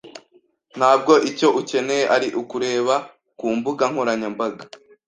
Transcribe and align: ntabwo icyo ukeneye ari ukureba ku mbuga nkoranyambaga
ntabwo 0.77 1.13
icyo 1.29 1.47
ukeneye 1.59 2.03
ari 2.15 2.27
ukureba 2.41 2.95
ku 3.39 3.47
mbuga 3.57 3.83
nkoranyambaga 3.91 4.63